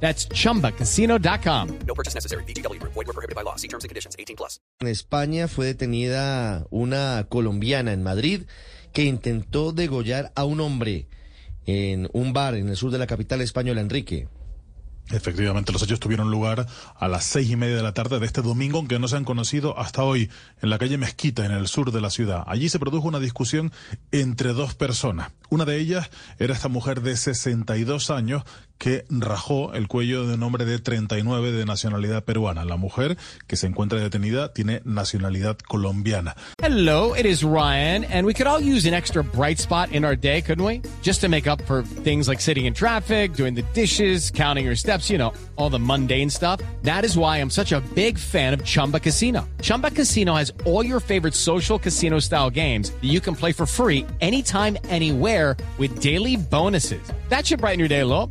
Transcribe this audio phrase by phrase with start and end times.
[0.00, 1.78] That's chumbacasino.com.
[1.86, 2.44] No purchase necessary.
[2.44, 2.80] BGW.
[2.82, 3.56] Void were prohibited by law.
[3.56, 4.14] See terms and conditions.
[4.18, 4.60] 18 plus.
[4.80, 8.42] En España fue detenida una colombiana en Madrid
[8.92, 11.08] que intentó degollar a un hombre
[11.66, 14.28] en un bar en el sur de la capital española, Enrique.
[15.10, 16.66] Efectivamente, los hechos tuvieron lugar
[16.96, 19.24] a las seis y media de la tarde de este domingo, aunque no se han
[19.24, 20.30] conocido hasta hoy,
[20.62, 22.42] en la calle Mezquita, en el sur de la ciudad.
[22.46, 23.72] Allí se produjo una discusión
[24.10, 25.30] entre dos personas.
[25.48, 26.10] Una de ellas
[26.40, 28.42] era esta mujer de 62 años
[28.78, 32.64] que rajó el cuello de un hombre de 39 de nacionalidad peruana.
[32.64, 33.16] La mujer
[33.46, 36.36] que se encuentra detenida tiene nacionalidad colombiana.
[36.62, 40.16] Hello, it is Ryan, and we could all use an extra bright spot in our
[40.16, 40.82] day, couldn't we?
[41.02, 44.76] Just to make up for things like sitting in traffic, doing the dishes, counting your
[44.76, 46.60] steps, you know, all the mundane stuff.
[46.82, 49.48] That is why I'm such a big fan of Chumba Casino.
[49.60, 53.66] Chumba Casino has all your favorite social casino style games that you can play for
[53.66, 57.02] free anytime, anywhere with daily bonuses.
[57.28, 58.30] That should brighten your day a little.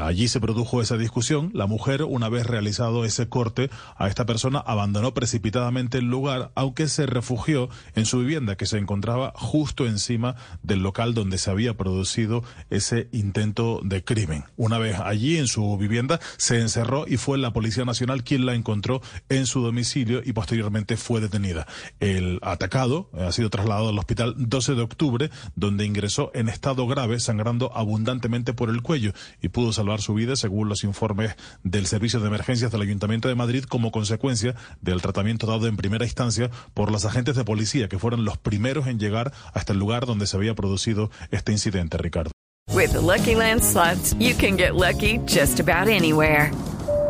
[0.00, 1.50] Allí se produjo esa discusión.
[1.54, 6.88] La mujer, una vez realizado ese corte a esta persona, abandonó precipitadamente el lugar, aunque
[6.88, 11.76] se refugió en su vivienda, que se encontraba justo encima del local donde se había
[11.76, 14.44] producido ese intento de crimen.
[14.56, 18.54] Una vez allí en su vivienda, se encerró y fue la Policía Nacional quien la
[18.54, 21.66] encontró en su domicilio y posteriormente fue detenida.
[22.00, 27.20] El atacado ha sido trasladado al hospital 12 de octubre, donde ingresó en estado grave,
[27.20, 32.28] sangrando abundantemente por el cuello y salvar su vida según los informes del Servicio de
[32.28, 37.04] Emergencias del Ayuntamiento de Madrid como consecuencia del tratamiento dado en primera instancia por los
[37.04, 40.54] agentes de policía que fueron los primeros en llegar hasta el lugar donde se había
[40.54, 42.30] producido este incidente, Ricardo.
[42.72, 43.62] With Lucky Land
[44.18, 46.52] you can get lucky just about anywhere.